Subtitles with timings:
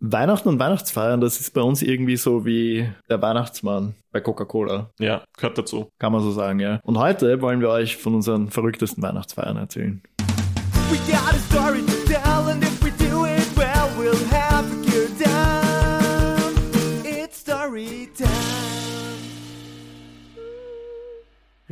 [0.00, 4.90] Weihnachten und Weihnachtsfeiern, das ist bei uns irgendwie so wie der Weihnachtsmann bei Coca-Cola.
[5.00, 5.88] Ja, gehört dazu.
[5.98, 6.80] Kann man so sagen, ja.
[6.84, 10.00] Und heute wollen wir euch von unseren verrücktesten Weihnachtsfeiern erzählen.
[10.90, 12.77] We got a story to tell and if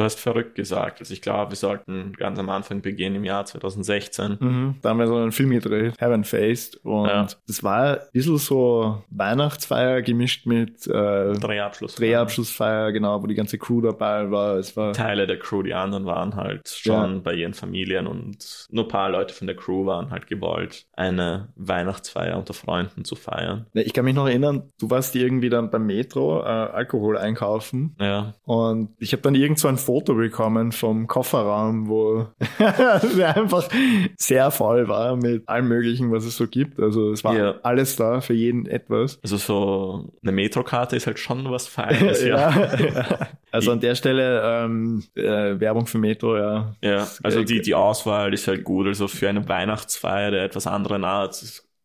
[0.00, 1.00] Du hast verrückt gesagt.
[1.00, 4.38] Also ich glaube, wir sollten ganz am Anfang beginnen im Jahr 2016.
[4.40, 4.74] Mhm.
[4.80, 6.76] Da haben wir so einen Film gedreht, Heaven Faced.
[6.86, 7.26] Und ja.
[7.46, 12.06] das war ein bisschen so Weihnachtsfeier gemischt mit äh, Drehabschlussfeier.
[12.08, 14.56] Drehabschlussfeier, genau, wo die ganze Crew dabei war.
[14.56, 17.20] Es war Teile der Crew, die anderen waren halt schon ja.
[17.22, 21.48] bei ihren Familien und nur ein paar Leute von der Crew waren halt gewollt, eine
[21.56, 23.66] Weihnachtsfeier unter Freunden zu feiern.
[23.74, 27.96] Ich kann mich noch erinnern, du warst irgendwie dann beim Metro äh, Alkohol einkaufen.
[28.00, 28.32] Ja.
[28.44, 32.26] Und ich habe dann irgend so ein Foto bekommen vom Kofferraum, wo
[32.58, 33.68] der einfach
[34.16, 36.80] sehr voll war mit allem Möglichen, was es so gibt.
[36.80, 37.54] Also es war ja.
[37.62, 39.18] alles da, für jeden etwas.
[39.22, 42.50] Also so eine Metrokarte ist halt schon was Feines, ja.
[42.50, 43.28] ja.
[43.50, 46.74] Also an der Stelle ähm, äh, Werbung für Metro, ja.
[46.82, 48.86] Ja, also die, die Auswahl ist halt gut.
[48.86, 51.34] Also für eine Weihnachtsfeier der etwas anderen Art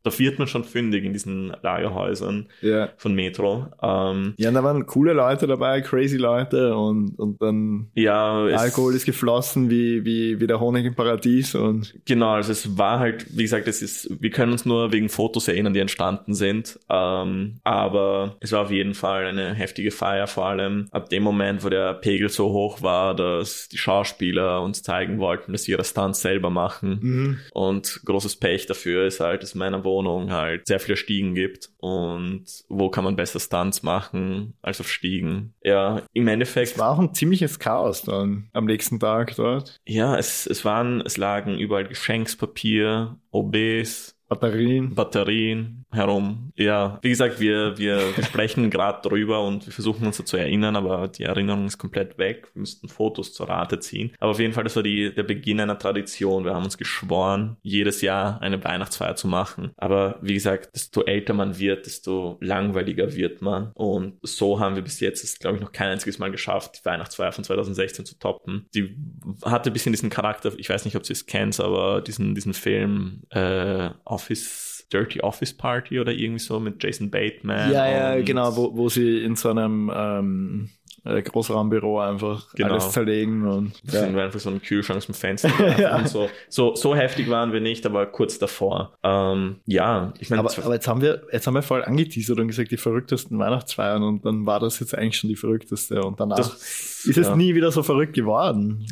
[0.05, 2.89] da wird man schon fündig in diesen Lagerhäusern ja.
[2.95, 3.65] von Metro.
[3.81, 9.05] Ähm, ja, da waren coole Leute dabei, crazy Leute und, und dann ja, Alkohol ist
[9.05, 13.41] geflossen wie, wie, wie der Honig im Paradies und genau, also es war halt, wie
[13.41, 18.37] gesagt, es ist, wir können uns nur wegen Fotos erinnern, die entstanden sind, ähm, aber
[18.41, 21.95] es war auf jeden Fall eine heftige Feier, vor allem ab dem Moment, wo der
[21.95, 26.51] Pegel so hoch war, dass die Schauspieler uns zeigen wollten, dass sie ihre Stunts selber
[26.51, 27.39] machen mhm.
[27.53, 31.69] und großes Pech dafür ist halt, dass meiner Wohnung Wohnung halt sehr viele Stiegen gibt
[31.77, 35.53] und wo kann man besser Stunts machen als auf Stiegen.
[35.63, 36.73] Ja, im Endeffekt.
[36.73, 39.79] Es war auch ein ziemliches Chaos dann am nächsten Tag dort.
[39.85, 44.95] Ja, es, es waren, es lagen überall Geschenkspapier, OBs, Batterien.
[44.95, 46.51] Batterien herum.
[46.55, 50.75] Ja, wie gesagt, wir, wir, wir sprechen gerade drüber und wir versuchen uns zu erinnern,
[50.75, 52.49] aber die Erinnerung ist komplett weg.
[52.53, 54.11] Wir müssten Fotos zur Rate ziehen.
[54.19, 56.45] Aber auf jeden Fall, das war die, der Beginn einer Tradition.
[56.45, 59.71] Wir haben uns geschworen, jedes Jahr eine Weihnachtsfeier zu machen.
[59.77, 63.71] Aber wie gesagt, desto älter man wird, desto langweiliger wird man.
[63.73, 67.31] Und so haben wir bis jetzt glaube ich, noch kein einziges Mal geschafft, die Weihnachtsfeier
[67.31, 68.65] von 2016 zu toppen.
[68.73, 68.95] Die
[69.43, 72.53] hatte ein bisschen diesen Charakter, ich weiß nicht, ob sie es kennt, aber diesen, diesen
[72.53, 77.71] Film äh, Office, Dirty Office Party oder irgendwie so mit Jason Bateman.
[77.71, 80.69] Ja, ja, genau, wo, wo sie in so einem ähm,
[81.05, 82.71] äh, Großraumbüro einfach genau.
[82.71, 84.01] alles zerlegen und ja.
[84.01, 85.97] sind wir einfach so einen Kühlschrank zum Fenster ja.
[85.97, 86.29] und so.
[86.49, 86.75] so.
[86.75, 88.97] So heftig waren wir nicht, aber kurz davor.
[89.03, 90.39] Ähm, ja, ich meine.
[90.39, 94.01] Aber, aber, jetzt haben wir jetzt haben wir voll angeteasert und gesagt, die verrücktesten Weihnachtsfeiern
[94.03, 97.35] und dann war das jetzt eigentlich schon die verrückteste und danach das, ist es ja.
[97.35, 98.87] nie wieder so verrückt geworden.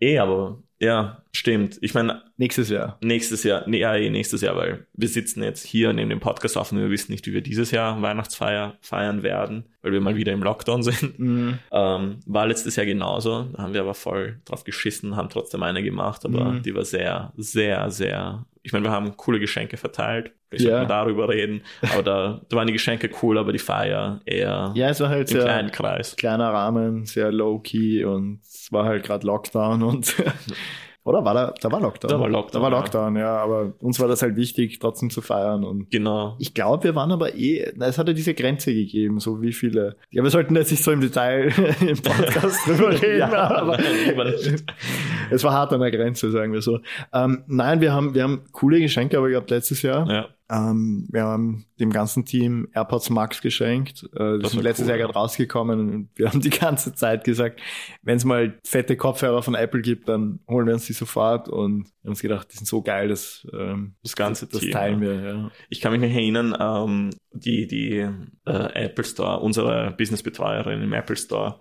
[0.00, 1.78] Eh, aber ja, stimmt.
[1.80, 2.22] Ich meine.
[2.36, 2.98] Nächstes Jahr.
[3.00, 3.64] Nächstes Jahr.
[3.66, 6.78] Nee, ja, eh, nächstes Jahr, weil wir sitzen jetzt hier neben dem Podcast auf und
[6.78, 10.42] wir wissen nicht, wie wir dieses Jahr Weihnachtsfeier feiern werden, weil wir mal wieder im
[10.42, 11.18] Lockdown sind.
[11.18, 11.58] Mhm.
[11.72, 13.44] Ähm, war letztes Jahr genauso.
[13.54, 16.62] Da haben wir aber voll drauf geschissen, haben trotzdem eine gemacht, aber mhm.
[16.62, 20.32] die war sehr, sehr, sehr ich meine, wir haben coole Geschenke verteilt.
[20.50, 20.70] Ich ja.
[20.70, 21.62] sollten darüber reden.
[21.92, 25.30] Aber da, da waren die Geschenke cool, aber die Feier eher ja, es war halt
[25.30, 26.16] im kleinen Kreis.
[26.16, 30.16] Kleiner Rahmen, sehr low-key und es war halt gerade Lockdown und
[31.06, 32.10] Oder war da, da war Lockdown?
[32.10, 32.60] Da war Lockdown.
[32.60, 33.22] Da war Lockdown, ja.
[33.22, 33.36] ja.
[33.36, 35.62] Aber uns war das halt wichtig, trotzdem zu feiern.
[35.62, 36.34] Und genau.
[36.40, 39.52] Ich glaube, wir waren aber eh, na, es hat ja diese Grenze gegeben, so wie
[39.52, 39.96] viele.
[40.10, 43.78] Ja, wir sollten jetzt nicht so im Detail im Podcast drüber reden, ja, aber
[45.30, 46.80] es war hart an der Grenze, sagen wir so.
[47.12, 50.10] Ähm, nein, wir haben, wir haben coole Geschenke aber gehabt letztes Jahr.
[50.10, 50.26] Ja.
[50.48, 54.04] Ähm, wir haben dem ganzen Team AirPods Max geschenkt.
[54.14, 57.60] Äh, das sind letztes cool, Jahr gerade rausgekommen und wir haben die ganze Zeit gesagt,
[58.02, 61.84] wenn es mal fette Kopfhörer von Apple gibt, dann holen wir uns die sofort und
[61.84, 65.00] wir haben uns gedacht, die sind so geil, dass ähm, das ganze das, das teilen
[65.00, 65.14] wir.
[65.14, 65.50] Ja.
[65.68, 71.16] Ich kann mich noch erinnern, ähm, die die äh, Apple Store, unsere Businessbetreuerin im Apple
[71.16, 71.60] Store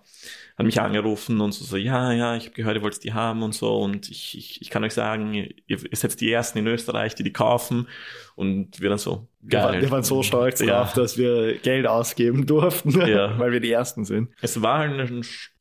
[0.58, 3.44] hat mich angerufen und so, so ja, ja, ich habe gehört, ihr wollt die haben
[3.44, 6.68] und so und ich, ich, ich kann euch sagen, ihr, ihr seid die Ersten in
[6.68, 7.88] Österreich, die die kaufen
[8.36, 9.62] und wir dann so, geil.
[9.62, 10.68] Wir waren, wir waren so stolz ja.
[10.68, 13.38] darauf, dass wir Geld ausgeben durften, ja.
[13.40, 14.30] weil wir die Ersten sind.
[14.42, 15.00] Es war halt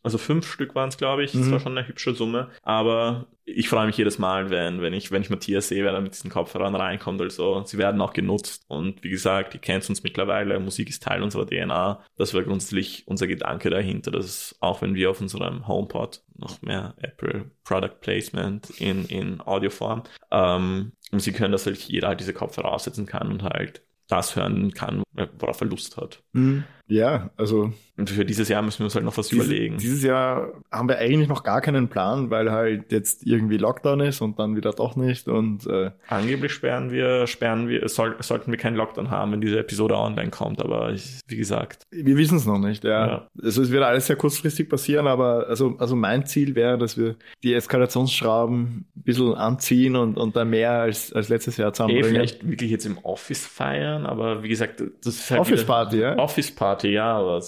[0.05, 1.33] also fünf Stück waren es, glaube ich.
[1.33, 1.53] Das mhm.
[1.53, 2.51] war schon eine hübsche Summe.
[2.63, 6.01] Aber ich freue mich jedes Mal, wenn, wenn ich, wenn ich Matthias sehe, wer da
[6.03, 7.63] mit diesen Kopfhörern reinkommt oder so.
[7.65, 8.65] Sie werden auch genutzt.
[8.69, 10.61] Und wie gesagt, ihr kennt uns mittlerweile.
[10.61, 12.05] Musik ist Teil unserer DNA.
[12.19, 16.95] Das war grundsätzlich unser Gedanke dahinter, dass auch wenn wir auf unserem HomePod noch mehr
[17.01, 22.73] Apple Product Placement in, in Audioform, ähm, Musik hören, dass halt jeder halt diese Kopfhörer
[22.73, 25.04] aussetzen kann und halt das hören kann,
[25.39, 26.23] worauf er Lust hat.
[26.33, 26.65] Mhm.
[26.87, 27.73] Ja, also.
[27.97, 29.79] Und für dieses Jahr müssen wir uns halt noch was diese, überlegen.
[29.79, 34.21] Dieses Jahr haben wir eigentlich noch gar keinen Plan, weil halt jetzt irgendwie Lockdown ist
[34.21, 38.59] und dann wieder doch nicht und äh, angeblich sperren wir, sperren wir, soll, sollten wir
[38.59, 41.85] keinen Lockdown haben, wenn diese Episode online kommt, aber ich, wie gesagt.
[41.93, 43.07] Wir wissen es noch nicht, ja.
[43.07, 43.29] ja.
[43.41, 47.15] Also es wird alles sehr kurzfristig passieren, aber also, also mein Ziel wäre, dass wir
[47.45, 52.11] die Eskalationsschrauben ein bisschen anziehen und, und dann mehr als, als letztes Jahr zusammenbringen.
[52.11, 55.99] Eh, vielleicht wirklich jetzt im Office feiern, aber wie gesagt, das ist halt Office Party,
[56.01, 56.17] ja.
[56.19, 57.41] Office Party, ja, aber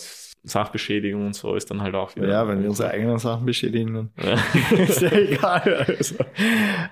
[0.46, 2.28] Sachbeschädigung und so ist dann halt auch wieder.
[2.28, 4.78] Ja, wenn wir unsere eigenen Sachen beschädigen, dann ja.
[4.84, 5.86] ist ja egal.
[5.88, 6.14] Also,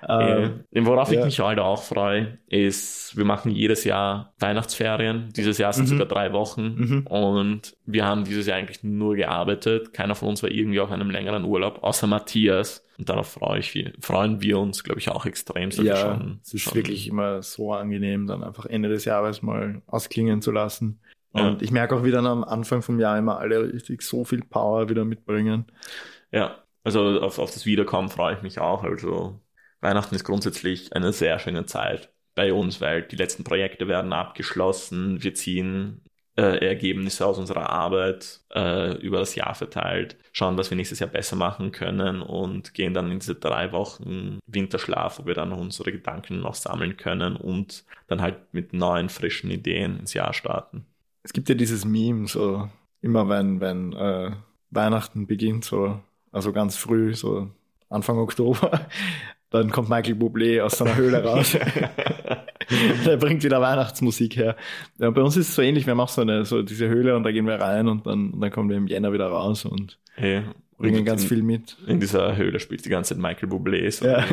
[0.09, 1.21] ähm, worauf ja.
[1.21, 5.29] ich mich halt auch freue, ist, wir machen jedes Jahr Weihnachtsferien.
[5.37, 5.99] Dieses Jahr sind es mhm.
[5.99, 7.07] sogar drei Wochen mhm.
[7.07, 9.95] und wir haben dieses Jahr eigentlich nur gearbeitet.
[9.95, 12.85] Keiner von uns war irgendwie auf einem längeren Urlaub, außer Matthias.
[12.99, 15.71] Und darauf freue ich, freuen wir uns, glaube ich, auch extrem.
[15.71, 19.83] Ja, schon, es ist schon wirklich immer so angenehm, dann einfach Ende des Jahres mal
[19.87, 21.01] ausklingen zu lassen.
[21.35, 21.57] Und ja.
[21.61, 25.05] ich merke auch wieder am Anfang vom Jahr immer alle richtig so viel Power wieder
[25.05, 25.67] mitbringen.
[26.31, 28.85] Ja, also auf, auf das Wiederkommen freue ich mich auch.
[28.85, 29.41] Also
[29.81, 35.25] Weihnachten ist grundsätzlich eine sehr schöne Zeit bei uns, weil die letzten Projekte werden abgeschlossen.
[35.25, 36.03] Wir ziehen
[36.37, 41.11] äh, Ergebnisse aus unserer Arbeit äh, über das Jahr verteilt, schauen, was wir nächstes Jahr
[41.11, 45.91] besser machen können und gehen dann in diese drei Wochen Winterschlaf, wo wir dann unsere
[45.91, 50.87] Gedanken noch sammeln können und dann halt mit neuen, frischen Ideen ins Jahr starten
[51.25, 52.69] es gibt ja dieses Meme, so
[53.01, 54.31] immer wenn, wenn äh,
[54.71, 55.99] Weihnachten beginnt, so,
[56.31, 57.51] also ganz früh, so
[57.89, 58.87] Anfang Oktober,
[59.51, 61.57] dann kommt Michael Bublé aus seiner Höhle raus.
[63.07, 64.57] der bringt wieder Weihnachtsmusik her.
[64.99, 67.25] Ja, bei uns ist es so ähnlich, wir auch so eine, so diese Höhle und
[67.25, 69.99] da gehen wir rein und dann, und dann kommen wir im Jänner wieder raus und
[70.15, 70.43] hey,
[70.77, 71.77] bringen ganz in, viel mit.
[71.87, 73.91] In dieser Höhle spielt die ganze Zeit Michael Bublé.
[73.91, 74.25] So ja.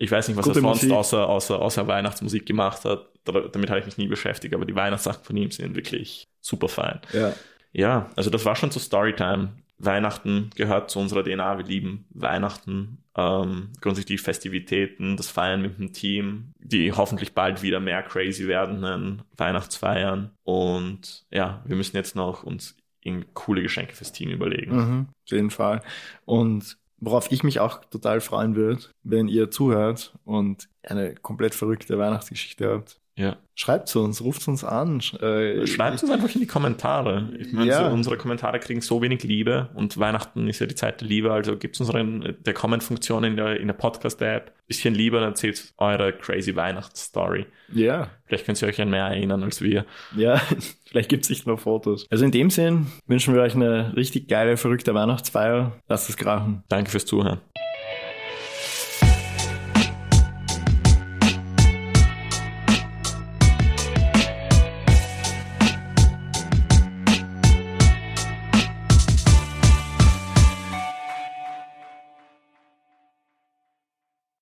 [0.00, 3.06] Ich weiß nicht, was Gute er sonst außer, außer, außer Weihnachtsmusik gemacht hat.
[3.24, 7.00] Damit habe ich mich nie beschäftigt, aber die Weihnachtssachen von ihm sind wirklich super fein.
[7.12, 7.34] Ja.
[7.72, 9.50] Ja, also das war schon zu Storytime.
[9.76, 11.58] Weihnachten gehört zu unserer DNA.
[11.58, 13.04] Wir lieben Weihnachten.
[13.14, 18.48] Ähm, grundsätzlich die Festivitäten, das Feiern mit dem Team, die hoffentlich bald wieder mehr crazy
[18.48, 20.30] werdenden Weihnachtsfeiern.
[20.44, 22.74] Und ja, wir müssen jetzt noch uns
[23.34, 24.76] coole Geschenke fürs Team überlegen.
[24.76, 25.82] Mhm, auf jeden Fall.
[26.24, 31.98] Und worauf ich mich auch total freuen würde, wenn ihr zuhört und eine komplett verrückte
[31.98, 33.00] Weihnachtsgeschichte habt.
[33.20, 33.36] Ja.
[33.54, 35.00] Schreibt zu uns, ruft uns an.
[35.20, 37.28] Äh, Schreibt uns einfach in die Kommentare.
[37.38, 37.86] Ich meine, ja.
[37.86, 41.30] so, unsere Kommentare kriegen so wenig Liebe und Weihnachten ist ja die Zeit der Liebe,
[41.30, 44.52] also gibt es unseren der Comment-Funktion in der, in der Podcast-App.
[44.66, 47.44] Bisschen Liebe und erzählt eure crazy Weihnachtsstory.
[47.74, 48.08] Ja.
[48.24, 49.84] Vielleicht könnt ihr euch an mehr erinnern als wir.
[50.16, 50.40] Ja,
[50.86, 52.06] vielleicht gibt es nicht nur Fotos.
[52.08, 55.72] Also in dem Sinn wünschen wir euch eine richtig geile, verrückte Weihnachtsfeier.
[55.88, 56.62] Lasst es krachen.
[56.68, 57.40] Danke fürs Zuhören.